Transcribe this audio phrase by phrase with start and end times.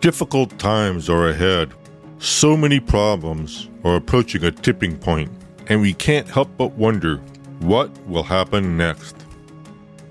[0.00, 1.72] Difficult times are ahead.
[2.18, 5.32] So many problems are approaching a tipping point,
[5.68, 7.16] and we can't help but wonder
[7.60, 9.16] what will happen next.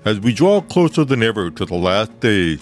[0.04, 2.60] As we draw closer than ever to the last days,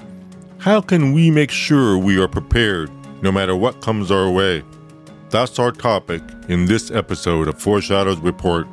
[0.58, 2.90] how can we make sure we are prepared
[3.22, 4.62] no matter what comes our way?
[5.30, 8.68] That's our topic in this episode of Foreshadows Report.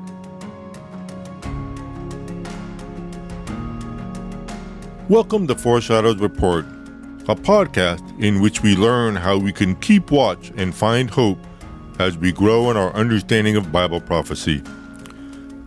[5.08, 6.66] Welcome to Foreshadows Report,
[7.32, 11.38] a podcast in which we learn how we can keep watch and find hope
[11.98, 14.62] as we grow in our understanding of Bible prophecy.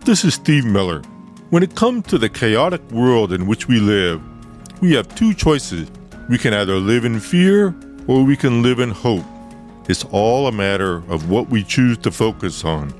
[0.01, 1.01] This is Steve Miller.
[1.49, 4.21] When it comes to the chaotic world in which we live,
[4.79, 5.89] we have two choices.
[6.29, 7.73] We can either live in fear
[8.05, 9.25] or we can live in hope.
[9.89, 12.93] It's all a matter of what we choose to focus on.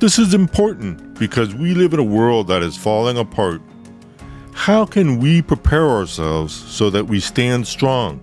[0.00, 3.62] This is important because we live in a world that is falling apart
[4.54, 8.20] how can we prepare ourselves so that we stand strong?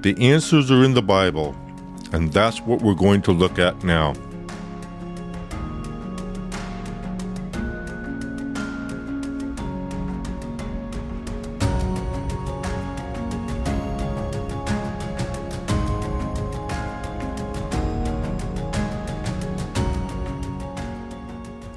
[0.00, 1.54] The answers are in the Bible,
[2.12, 4.14] and that's what we're going to look at now.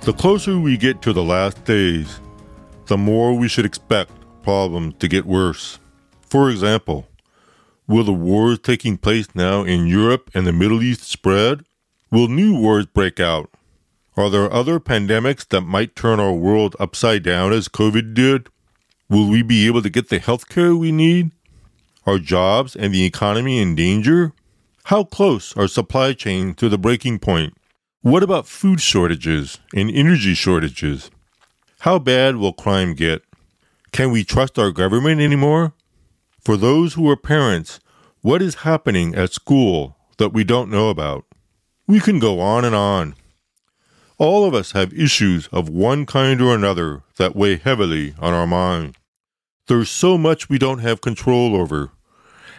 [0.01, 2.19] The closer we get to the last days,
[2.91, 4.11] the more we should expect
[4.43, 5.79] problems to get worse.
[6.27, 7.07] For example,
[7.87, 11.63] will the wars taking place now in Europe and the Middle East spread?
[12.11, 13.49] Will new wars break out?
[14.17, 18.49] Are there other pandemics that might turn our world upside down as COVID did?
[19.07, 21.31] Will we be able to get the health care we need?
[22.05, 24.33] Are jobs and the economy in danger?
[24.83, 27.53] How close are supply chains to the breaking point?
[28.01, 31.09] What about food shortages and energy shortages?
[31.81, 33.23] How bad will crime get?
[33.91, 35.73] Can we trust our government anymore?
[36.39, 37.79] For those who are parents,
[38.21, 41.25] what is happening at school that we don't know about?
[41.87, 43.15] We can go on and on.
[44.19, 48.45] All of us have issues of one kind or another that weigh heavily on our
[48.45, 48.95] mind.
[49.65, 51.89] There's so much we don't have control over,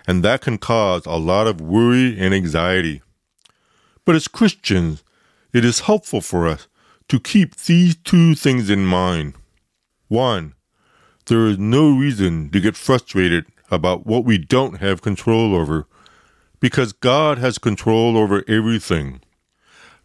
[0.05, 3.03] and that can cause a lot of worry and anxiety.
[4.05, 5.05] But as Christians,
[5.53, 6.67] it is helpful for us
[7.13, 9.35] to keep these two things in mind.
[10.09, 10.55] One,
[11.27, 15.87] there is no reason to get frustrated about what we don't have control over,
[16.59, 19.21] because God has control over everything.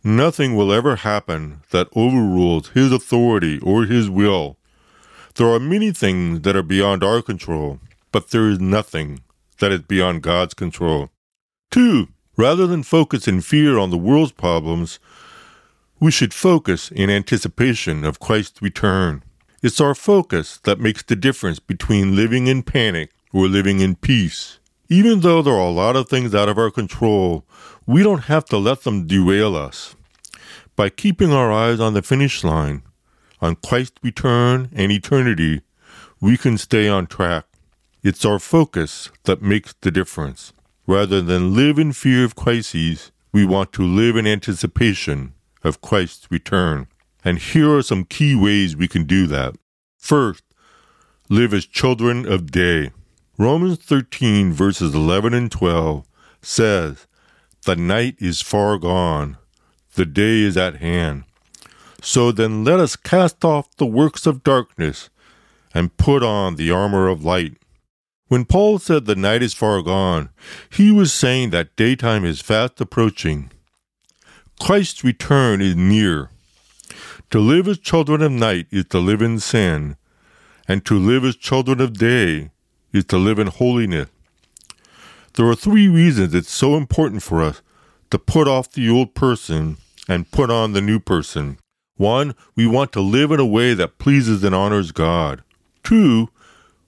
[0.04, 4.58] Nothing will ever happen that overrules His authority or His will.
[5.36, 7.80] There are many things that are beyond our control,
[8.12, 9.22] but there is nothing
[9.60, 11.10] that is beyond God's control.
[11.72, 15.00] Two, rather than focus in fear on the world's problems,
[16.00, 19.24] we should focus in anticipation of Christ's return.
[19.64, 24.60] It's our focus that makes the difference between living in panic or living in peace.
[24.90, 27.44] Even though there are a lot of things out of our control,
[27.88, 29.96] we don't have to let them derail us.
[30.76, 32.84] By keeping our eyes on the finish line,
[33.42, 35.62] on Christ's return and eternity,
[36.22, 37.46] we can stay on track.
[38.04, 40.54] It's our focus that makes the difference.
[40.86, 46.30] Rather than live in fear of crises, we want to live in anticipation of Christ's
[46.32, 46.88] return.
[47.24, 49.56] And here are some key ways we can do that.
[49.98, 50.44] First,
[51.30, 52.92] live as children of day.
[53.38, 56.08] Romans 13, verses 11 and 12
[56.42, 57.08] says,
[57.66, 59.38] The night is far gone,
[59.96, 61.26] the day is at hand.
[62.02, 65.10] So then let us cast off the works of darkness
[65.74, 67.58] and put on the armor of light.
[68.28, 70.30] When Paul said the night is far gone,
[70.70, 73.52] he was saying that daytime is fast approaching
[74.68, 76.30] Christ's return is near.
[77.30, 79.96] To live as children of night is to live in sin,
[80.68, 82.52] and to live as children of day
[82.92, 84.10] is to live in holiness.
[85.36, 87.62] There are three reasons it's so important for us
[88.10, 91.60] to put off the old person and put on the new person.
[91.96, 95.44] One, we want to live in a way that pleases and honors God.
[95.82, 96.28] Two,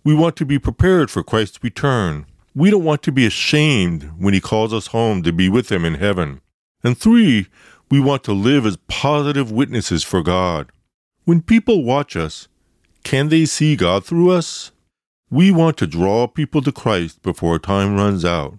[0.03, 2.25] we want to be prepared for Christ's return.
[2.53, 5.85] We don't want to be ashamed when He calls us home to be with Him
[5.85, 6.41] in heaven.
[6.83, 7.47] And three,
[7.91, 10.71] we want to live as positive witnesses for God.
[11.25, 12.47] When people watch us,
[13.03, 14.71] can they see God through us?
[15.29, 18.57] We want to draw people to Christ before time runs out.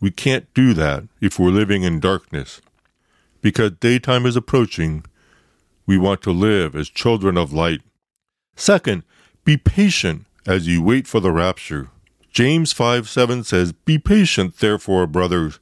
[0.00, 2.60] We can't do that if we're living in darkness.
[3.40, 5.04] Because daytime is approaching,
[5.86, 7.80] we want to live as children of light.
[8.56, 9.04] Second,
[9.44, 11.88] be patient as you wait for the rapture.
[12.32, 15.60] James 5 7 says, Be patient, therefore, brothers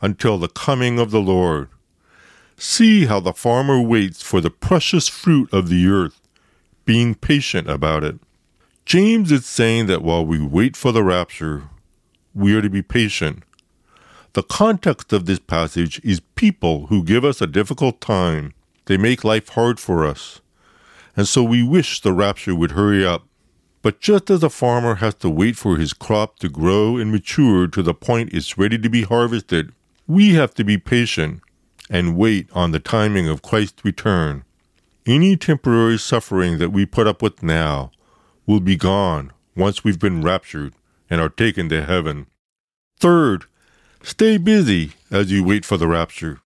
[0.00, 1.68] until the coming of the Lord.
[2.56, 6.20] See how the farmer waits for the precious fruit of the earth,
[6.84, 8.18] being patient about it.
[8.84, 11.64] James is saying that while we wait for the rapture,
[12.34, 13.42] we are to be patient.
[14.34, 18.52] The context of this passage is people who give us a difficult time.
[18.84, 20.40] They make life hard for us.
[21.16, 23.26] And so we wish the rapture would hurry up.
[23.82, 27.66] But just as a farmer has to wait for his crop to grow and mature
[27.68, 29.72] to the point it's ready to be harvested,
[30.06, 31.40] we have to be patient
[31.90, 34.44] and wait on the timing of Christ's return.
[35.04, 37.92] Any temporary suffering that we put up with now
[38.46, 40.74] will be gone once we've been raptured
[41.08, 42.26] and are taken to heaven.
[42.98, 43.44] Third,
[44.02, 46.40] stay busy as you wait for the rapture.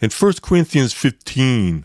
[0.00, 1.84] In 1 Corinthians 15,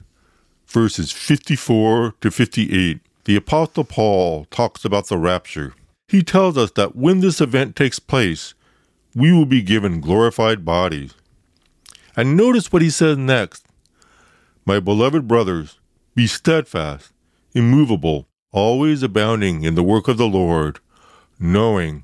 [0.68, 5.74] verses 54 to 58, the Apostle Paul talks about the rapture.
[6.08, 8.54] He tells us that when this event takes place,
[9.16, 11.14] we will be given glorified bodies.
[12.16, 13.66] And notice what he says next
[14.66, 15.80] My beloved brothers,
[16.16, 17.12] be steadfast,
[17.54, 20.80] immovable, always abounding in the work of the Lord,
[21.40, 22.04] knowing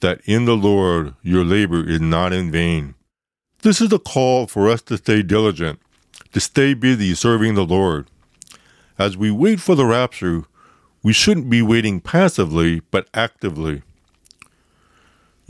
[0.00, 2.94] that in the Lord your labor is not in vain.
[3.62, 5.78] This is a call for us to stay diligent,
[6.32, 8.08] to stay busy serving the Lord.
[8.98, 10.44] As we wait for the rapture,
[11.02, 13.82] we shouldn't be waiting passively, but actively.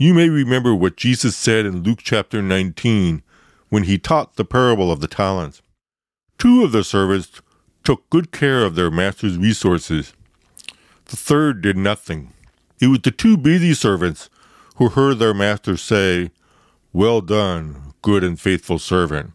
[0.01, 3.21] You may remember what Jesus said in Luke chapter 19
[3.69, 5.61] when he taught the parable of the talents.
[6.39, 7.39] Two of the servants
[7.83, 10.13] took good care of their master's resources.
[11.05, 12.33] The third did nothing.
[12.81, 14.31] It was the two busy servants
[14.77, 16.31] who heard their master say,
[16.91, 19.33] Well done, good and faithful servant.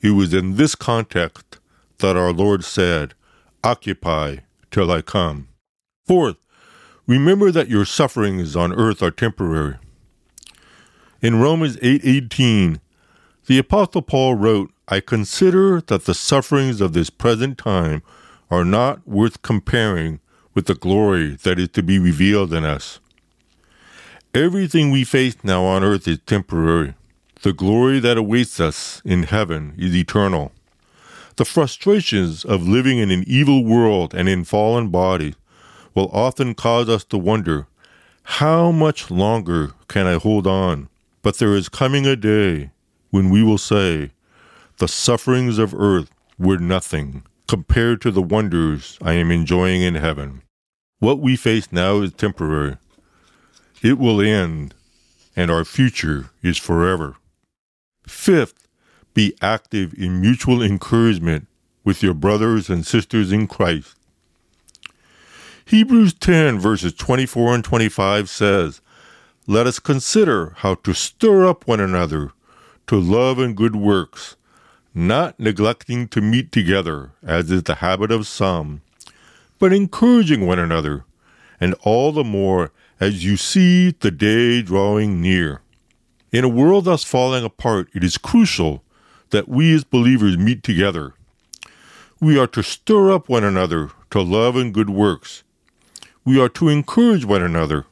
[0.00, 1.58] It was in this context
[1.98, 3.12] that our Lord said,
[3.62, 4.36] Occupy
[4.70, 5.48] till I come.
[6.06, 6.38] Fourth,
[7.06, 9.76] remember that your sufferings on earth are temporary.
[11.22, 12.80] In Romans 8:18, 8,
[13.46, 18.02] the apostle Paul wrote, I consider that the sufferings of this present time
[18.50, 20.20] are not worth comparing
[20.54, 23.00] with the glory that is to be revealed in us.
[24.34, 26.94] Everything we face now on earth is temporary.
[27.42, 30.52] The glory that awaits us in heaven is eternal.
[31.36, 35.34] The frustrations of living in an evil world and in fallen bodies
[35.96, 37.66] will often cause us to wonder,
[38.22, 40.88] how much longer can I hold on?
[41.22, 42.70] But there is coming a day
[43.10, 44.12] when we will say,
[44.76, 50.42] The sufferings of earth were nothing compared to the wonders I am enjoying in heaven.
[50.98, 52.76] What we face now is temporary.
[53.82, 54.74] It will end,
[55.34, 57.16] and our future is forever.
[58.06, 58.68] Fifth,
[59.14, 61.46] be active in mutual encouragement
[61.84, 63.95] with your brothers and sisters in Christ.
[65.68, 68.80] Hebrews 10, verses 24 and 25 says,
[69.48, 72.30] Let us consider how to stir up one another
[72.86, 74.36] to love and good works,
[74.94, 78.82] not neglecting to meet together, as is the habit of some,
[79.58, 81.04] but encouraging one another,
[81.58, 82.70] and all the more
[83.00, 85.62] as you see the day drawing near.
[86.30, 88.84] In a world thus falling apart, it is crucial
[89.30, 91.14] that we as believers meet together.
[92.20, 95.42] We are to stir up one another to love and good works.
[96.26, 97.86] We are to encourage one another.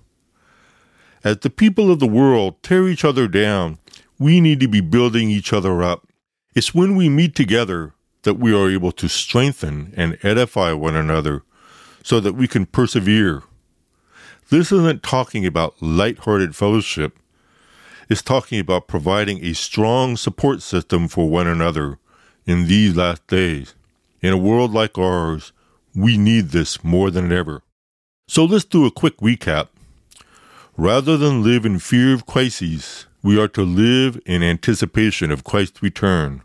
[1.22, 3.78] As the people of the world tear each other down,
[4.18, 6.08] we need to be building each other up.
[6.54, 11.44] It's when we meet together that we are able to strengthen and edify one another
[12.02, 13.44] so that we can persevere.
[14.50, 17.16] This isn't talking about light-hearted fellowship.
[18.10, 21.98] It's talking about providing a strong support system for one another
[22.46, 23.74] in these last days.
[24.20, 25.52] In a world like ours,
[25.94, 27.62] we need this more than ever.
[28.26, 29.68] So let's do a quick recap.
[30.76, 35.82] Rather than live in fear of crises, we are to live in anticipation of Christ's
[35.82, 36.42] return.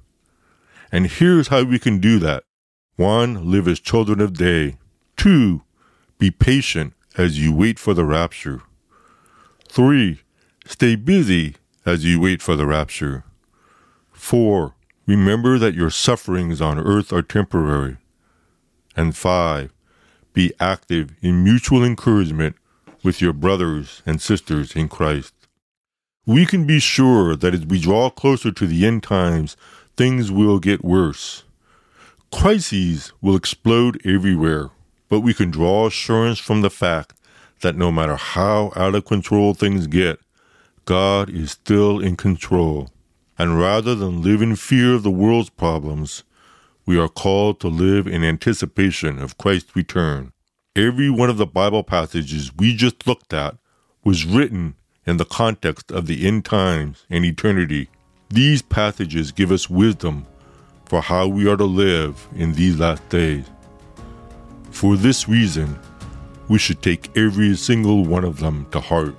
[0.91, 2.43] And here's how we can do that.
[2.97, 4.77] One, live as children of day.
[5.15, 5.63] Two,
[6.17, 8.61] be patient as you wait for the rapture.
[9.69, 10.19] Three,
[10.65, 11.55] stay busy
[11.85, 13.23] as you wait for the rapture.
[14.11, 14.75] Four,
[15.07, 17.97] remember that your sufferings on earth are temporary.
[18.97, 19.71] And five,
[20.33, 22.55] be active in mutual encouragement
[23.03, 25.33] with your brothers and sisters in Christ.
[26.25, 29.57] We can be sure that as we draw closer to the end times,
[29.97, 31.43] things will get worse.
[32.31, 34.69] Crises will explode everywhere,
[35.09, 37.13] but we can draw assurance from the fact
[37.61, 40.19] that no matter how out of control things get,
[40.85, 42.89] God is still in control.
[43.37, 46.23] And rather than live in fear of the world's problems,
[46.89, 50.33] we are called to live in anticipation of Christ's return.
[50.75, 53.55] Every one of the Bible passages we just looked at
[54.03, 54.73] was written
[55.05, 57.89] in the context of the end times and eternity.
[58.29, 60.25] These passages give us wisdom
[60.85, 63.45] for how we are to live in these last days.
[64.71, 65.77] For this reason,
[66.47, 69.15] we should take every single one of them to heart.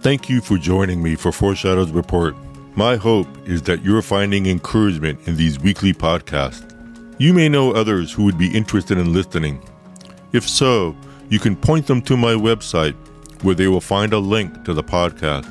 [0.00, 2.34] Thank you for joining me for Foreshadows Report.
[2.76, 6.70] My hope is that you're finding encouragement in these weekly podcasts.
[7.16, 9.66] You may know others who would be interested in listening.
[10.34, 10.94] If so,
[11.30, 12.94] you can point them to my website
[13.42, 15.50] where they will find a link to the podcast.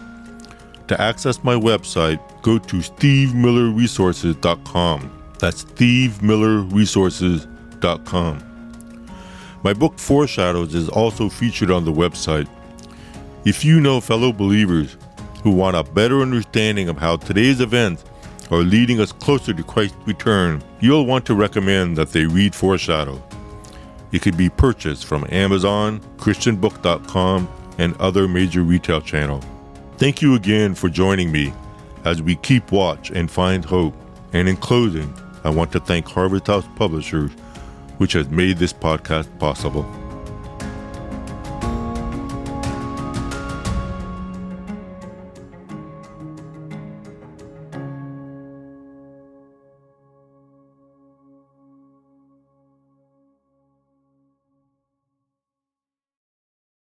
[0.88, 5.24] To access my website, go to stevemillerresources.com.
[5.40, 8.44] That's stevemillerresources.com.
[9.64, 12.48] My book Foreshadows is also featured on the website.
[13.46, 14.96] If you know fellow believers
[15.46, 18.04] who want a better understanding of how today's events
[18.50, 23.22] are leading us closer to Christ's return, you'll want to recommend that they read Foreshadow.
[24.12, 27.48] It can be purchased from Amazon, ChristianBook.com,
[27.78, 29.46] and other major retail channels.
[29.98, 31.54] Thank you again for joining me
[32.06, 33.94] as we keep watch and find hope.
[34.34, 37.30] And in closing, I want to thank Harvest House Publishers,
[38.00, 39.86] which has made this podcast possible.